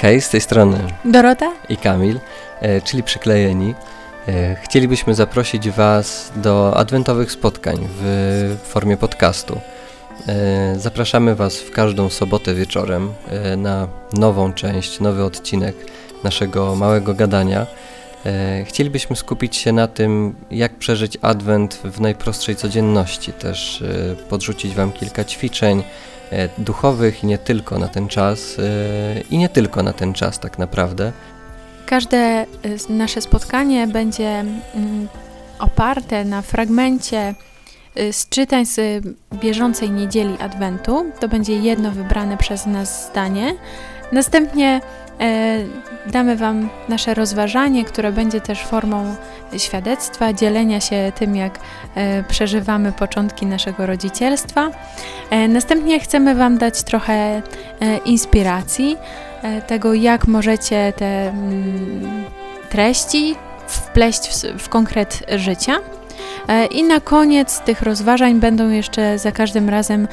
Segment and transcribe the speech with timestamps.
[0.00, 2.20] Hej, z tej strony Dorota i Kamil,
[2.60, 3.74] e, czyli Przyklejeni.
[4.28, 9.60] E, chcielibyśmy zaprosić Was do adwentowych spotkań w formie podcastu.
[10.28, 13.12] E, zapraszamy Was w każdą sobotę wieczorem
[13.56, 15.76] na nową część, nowy odcinek
[16.24, 17.66] naszego małego gadania.
[18.64, 23.84] Chcielibyśmy skupić się na tym, jak przeżyć adwent w najprostszej codzienności, też
[24.28, 25.82] podrzucić Wam kilka ćwiczeń,
[26.58, 30.58] duchowych i nie tylko na ten czas, e, i nie tylko na ten czas tak
[30.58, 31.12] naprawdę.
[31.86, 32.46] Każde e,
[32.88, 35.08] nasze spotkanie będzie mm,
[35.58, 37.34] oparte na fragmencie
[38.12, 41.12] z czytań z bieżącej niedzieli Adwentu.
[41.20, 43.54] To będzie jedno wybrane przez nas zdanie.
[44.12, 44.80] Następnie
[45.20, 45.58] E,
[46.06, 49.16] damy Wam nasze rozważanie, które będzie też formą
[49.58, 51.58] świadectwa, dzielenia się tym, jak
[51.94, 54.70] e, przeżywamy początki naszego rodzicielstwa.
[55.30, 57.42] E, następnie chcemy Wam dać trochę
[58.04, 58.96] inspiracji
[59.66, 62.24] tego, jak możecie te mm,
[62.70, 65.76] treści wpleść w, konkret życia.
[66.70, 70.08] I na koniec tych rozważań będą jeszcze za każdym razem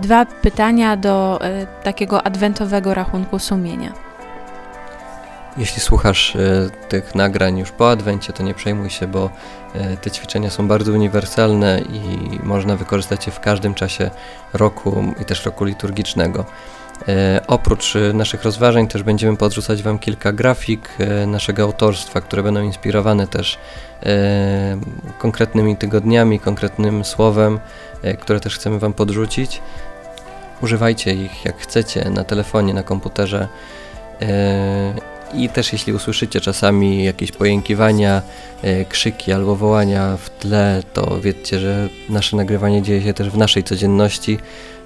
[0.00, 1.40] dwa pytania do
[1.82, 4.06] takiego adwentowego rachunku sumienia.
[5.56, 9.30] Jeśli słuchasz e, tych nagrań już po Adwencie, to nie przejmuj się, bo
[9.74, 14.10] e, te ćwiczenia są bardzo uniwersalne i można wykorzystać je w każdym czasie
[14.52, 16.44] roku i też roku liturgicznego.
[17.08, 20.88] E, oprócz naszych rozważań też będziemy podrzucać Wam kilka grafik
[21.26, 23.58] naszego autorstwa, które będą inspirowane też
[25.18, 27.60] konkretnymi tygodniami, konkretnym słowem,
[28.20, 29.62] które też chcemy Wam podrzucić.
[30.62, 33.48] Używajcie ich jak chcecie na telefonie, na komputerze
[35.34, 38.22] i też jeśli usłyszycie czasami jakieś pojękiwania,
[38.62, 43.36] e, krzyki albo wołania w tle, to wiedzcie, że nasze nagrywanie dzieje się też w
[43.36, 44.38] naszej codzienności,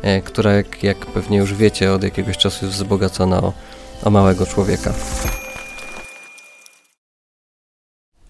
[0.02, 3.52] e, która jak, jak pewnie już wiecie od jakiegoś czasu jest wzbogacona o,
[4.04, 4.92] o małego człowieka.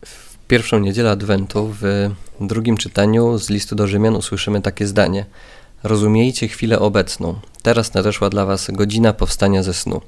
[0.04, 5.24] W pierwszą niedzielę Adwentu w drugim czytaniu z listu do Rzymian usłyszymy takie zdanie.
[5.82, 7.40] Rozumiejcie chwilę obecną.
[7.62, 10.00] Teraz nadeszła dla was godzina powstania ze snu.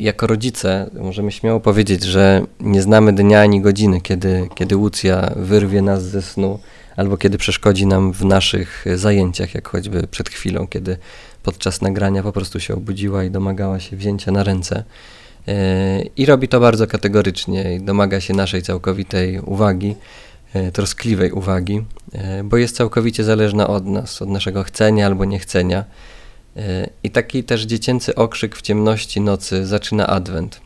[0.00, 5.82] Jako rodzice możemy śmiało powiedzieć, że nie znamy dnia ani godziny, kiedy, kiedy Łucja wyrwie
[5.82, 6.58] nas ze snu,
[6.96, 10.96] albo kiedy przeszkodzi nam w naszych zajęciach, jak choćby przed chwilą, kiedy
[11.42, 14.84] podczas nagrania po prostu się obudziła i domagała się wzięcia na ręce.
[15.48, 19.94] E, I robi to bardzo kategorycznie i domaga się naszej całkowitej uwagi,
[20.54, 25.84] e, troskliwej uwagi, e, bo jest całkowicie zależna od nas, od naszego chcenia albo niechcenia.
[27.02, 30.60] I taki też dziecięcy okrzyk w ciemności nocy zaczyna adwent.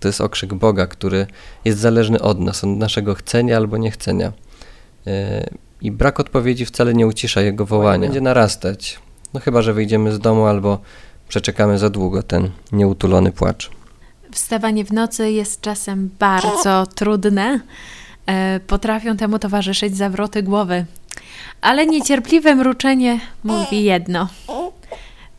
[0.00, 1.26] To jest okrzyk Boga, który
[1.64, 4.32] jest zależny od nas, od naszego chcenia albo niechcenia.
[5.82, 8.00] I brak odpowiedzi wcale nie ucisza jego wołania.
[8.06, 8.98] Będzie narastać.
[9.34, 10.78] No chyba, że wyjdziemy z domu albo
[11.28, 13.70] przeczekamy za długo ten nieutulony płacz.
[14.32, 17.60] Wstawanie w nocy jest czasem bardzo trudne.
[18.26, 20.84] E, potrafią temu towarzyszyć zawroty głowy.
[21.60, 24.28] Ale niecierpliwe mruczenie mówi jedno.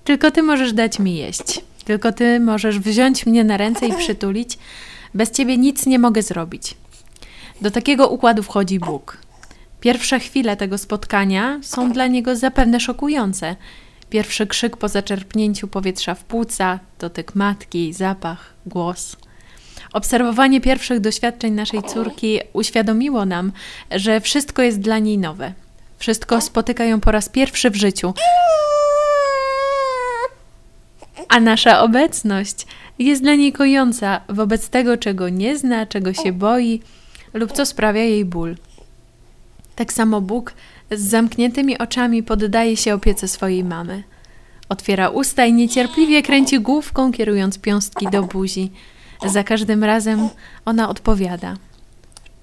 [0.10, 1.62] Tylko ty możesz dać mi jeść.
[1.86, 4.58] Tylko ty możesz wziąć mnie na ręce i przytulić.
[5.14, 6.76] Bez ciebie nic nie mogę zrobić.
[7.62, 9.18] Do takiego układu wchodzi Bóg.
[9.82, 13.56] Pierwsze chwile tego spotkania są dla niego zapewne szokujące.
[14.10, 19.16] Pierwszy krzyk po zaczerpnięciu powietrza w płuca, dotyk matki, zapach, głos.
[19.94, 23.52] Obserwowanie pierwszych doświadczeń naszej córki uświadomiło nam,
[23.92, 25.54] że wszystko jest dla niej nowe.
[25.98, 28.14] Wszystko spotyka ją po raz pierwszy w życiu
[31.30, 32.68] a nasza obecność
[33.00, 36.82] jest dla niej kojąca wobec tego, czego nie zna, czego się boi
[37.34, 38.56] lub co sprawia jej ból.
[39.76, 40.54] Tak samo Bóg
[40.92, 44.04] z zamkniętymi oczami poddaje się opiece swojej mamy.
[44.70, 48.72] Otwiera usta i niecierpliwie kręci główką, kierując piąstki do buzi.
[49.26, 50.30] Za każdym razem
[50.66, 51.56] ona odpowiada.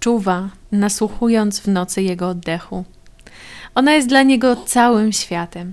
[0.01, 2.85] Czuwa, nasłuchując w nocy jego oddechu.
[3.75, 5.73] Ona jest dla niego całym światem.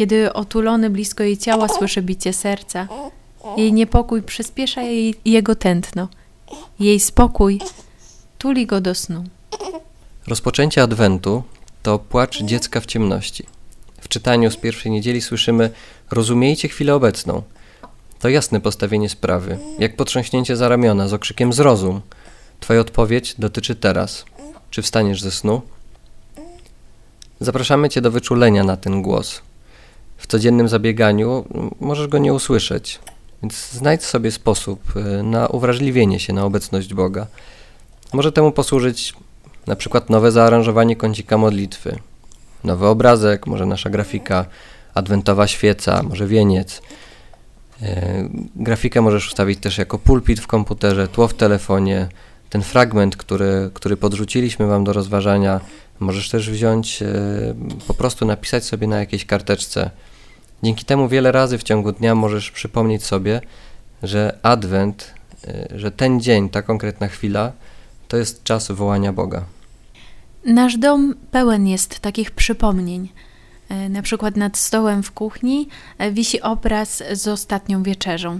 [0.00, 2.88] Kiedy otulony blisko jej ciała słyszy bicie serca,
[3.56, 6.08] jej niepokój przyspiesza jej, jego tętno.
[6.78, 7.60] Jej spokój
[8.38, 9.24] tuli go do snu.
[10.26, 11.42] Rozpoczęcie Adwentu
[11.82, 13.46] to płacz dziecka w ciemności.
[14.00, 15.70] W czytaniu z pierwszej niedzieli słyszymy:
[16.10, 17.42] Rozumiejcie chwilę obecną.
[18.18, 22.00] To jasne postawienie sprawy, jak potrząśnięcie za ramiona z okrzykiem zrozum.
[22.60, 24.24] Twoja odpowiedź dotyczy teraz.
[24.70, 25.62] Czy wstaniesz ze snu?
[27.40, 29.42] Zapraszamy Cię do wyczulenia na ten głos
[30.20, 31.44] w codziennym zabieganiu
[31.80, 32.98] możesz go nie usłyszeć.
[33.42, 37.26] Więc znajdź sobie sposób y, na uwrażliwienie się na obecność Boga.
[38.12, 39.14] Może temu posłużyć
[39.66, 41.98] na przykład nowe zaaranżowanie kącika modlitwy,
[42.64, 44.46] nowy obrazek, może nasza grafika,
[44.94, 46.82] adwentowa świeca, może wieniec.
[47.82, 52.08] E, grafikę możesz ustawić też jako pulpit w komputerze, tło w telefonie.
[52.50, 55.60] Ten fragment, który, który podrzuciliśmy Wam do rozważania,
[56.00, 57.06] możesz też wziąć, e,
[57.86, 59.90] po prostu napisać sobie na jakiejś karteczce.
[60.62, 63.40] Dzięki temu wiele razy w ciągu dnia możesz przypomnieć sobie,
[64.02, 65.14] że Adwent,
[65.44, 67.52] e, że ten dzień, ta konkretna chwila,
[68.08, 69.44] to jest czas wołania Boga.
[70.44, 73.08] Nasz dom pełen jest takich przypomnień.
[73.68, 75.68] E, na przykład nad stołem w kuchni
[76.12, 78.38] wisi obraz z ostatnią wieczerzą.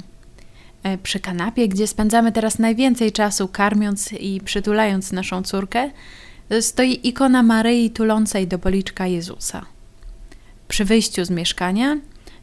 [0.82, 5.90] E, przy kanapie, gdzie spędzamy teraz najwięcej czasu karmiąc i przytulając naszą córkę,
[6.60, 9.66] stoi ikona Maryi tulącej do policzka Jezusa.
[10.68, 11.96] Przy wyjściu z mieszkania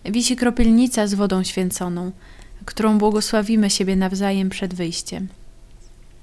[0.06, 2.12] wisi kropielnica z wodą święconą,
[2.66, 5.28] którą błogosławimy siebie nawzajem przed wyjściem.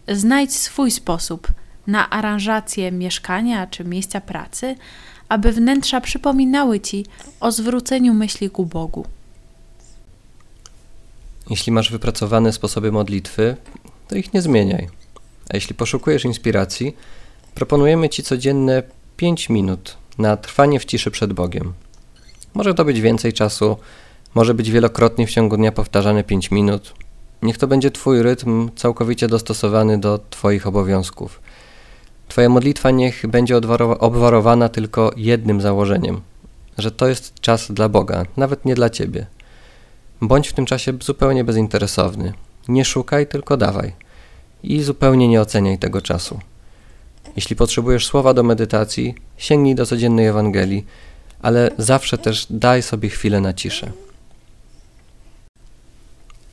[0.08, 1.49] Znajdź swój sposób
[1.87, 4.76] na aranżację mieszkania czy miejsca pracy,
[5.28, 7.06] aby wnętrza przypominały ci
[7.40, 9.06] o zwróceniu myśli ku Bogu.
[11.50, 13.56] Jeśli masz wypracowane sposoby modlitwy,
[14.08, 14.88] to ich nie zmieniaj.
[15.50, 16.96] A jeśli poszukujesz inspiracji,
[17.55, 18.82] proponujemy Ci codzienne
[19.17, 21.73] 5 minut na trwanie w ciszy przed Bogiem.
[22.55, 23.76] Może to być więcej czasu,
[24.35, 26.94] może być wielokrotnie w ciągu dnia powtarzane 5 minut.
[27.43, 31.41] Niech to będzie Twój rytm całkowicie dostosowany do Twoich obowiązków.
[32.29, 33.56] Twoja modlitwa niech będzie
[33.99, 36.20] obwarowana tylko jednym założeniem,
[36.79, 39.26] że to jest czas dla Boga, nawet nie dla Ciebie.
[40.20, 42.32] Bądź w tym czasie zupełnie bezinteresowny.
[42.69, 43.93] Nie szukaj, tylko dawaj.
[44.62, 46.40] I zupełnie nie oceniaj tego czasu.
[47.37, 50.87] Jeśli potrzebujesz słowa do medytacji, sięgnij do codziennej Ewangelii,
[51.43, 53.93] ale zawsze też daj sobie chwilę na ciszę.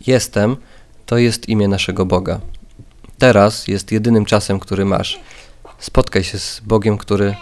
[0.08, 0.58] Jestem
[1.06, 2.40] to jest imię naszego Boga.
[3.18, 5.20] Teraz jest jedynym czasem, który masz.
[5.80, 7.36] Spotkaj się z Bogiem, który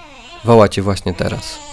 [0.45, 1.68] woła Cię właśnie teraz.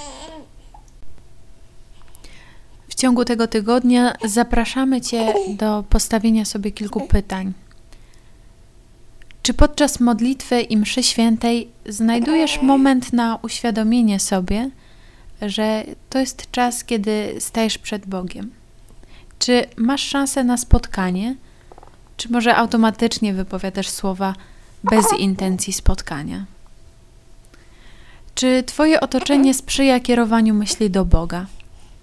[2.96, 7.52] W ciągu tego tygodnia zapraszamy Cię do postawienia sobie kilku pytań.
[9.42, 14.70] Czy podczas modlitwy i mszy świętej znajdujesz moment na uświadomienie sobie,
[15.42, 18.50] że to jest czas, kiedy stajesz przed Bogiem?
[19.38, 21.36] Czy masz szansę na spotkanie,
[22.16, 24.34] czy może automatycznie wypowiadasz słowa
[24.84, 26.44] bez intencji spotkania?
[28.34, 31.46] Czy Twoje otoczenie sprzyja kierowaniu myśli do Boga?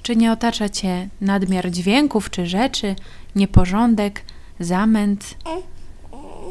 [0.03, 2.95] Czy nie otacza Cię nadmiar dźwięków czy rzeczy,
[3.35, 4.21] nieporządek,
[4.59, 5.37] zamęt,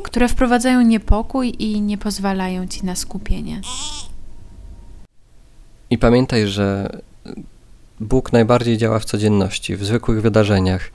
[0.02, 3.60] które wprowadzają niepokój i nie pozwalają Ci na skupienie?
[5.90, 6.96] I pamiętaj, że
[8.00, 10.90] Bóg najbardziej działa w codzienności, w zwykłych wydarzeniach,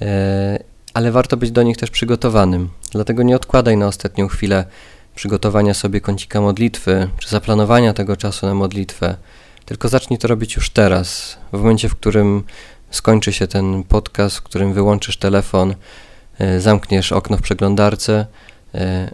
[0.00, 0.58] e,
[0.94, 2.68] ale warto być do nich też przygotowanym.
[2.92, 4.64] Dlatego nie odkładaj na ostatnią chwilę
[5.14, 9.16] przygotowania sobie kącika modlitwy, czy zaplanowania tego czasu na modlitwę,
[9.68, 12.42] tylko zacznij to robić już teraz, w momencie, w którym
[12.90, 15.74] skończy się ten podcast, w którym wyłączysz telefon,
[16.38, 18.26] e, zamkniesz okno w przeglądarce.
[18.74, 19.10] E,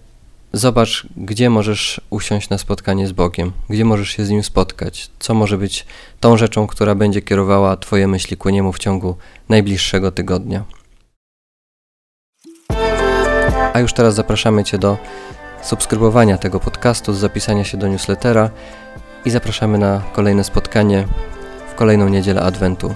[0.53, 5.35] zobacz, gdzie możesz usiąść na spotkanie z Bogiem, gdzie możesz się z Nim spotkać, co
[5.35, 5.87] może być
[6.21, 9.17] tą rzeczą, która będzie kierowała Twoje myśli ku Niemu w ciągu
[9.49, 10.65] najbliższego tygodnia.
[13.73, 14.99] A już teraz zapraszamy Cię do
[15.63, 18.51] subskrybowania tego podcastu, zapisania się do newslettera
[19.25, 21.07] i zapraszamy na kolejne spotkanie
[21.73, 22.95] w kolejną niedzielę Adwentu.